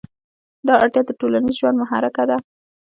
[0.67, 2.37] دا اړتیا د ټولنیز ژوند محرکه ده.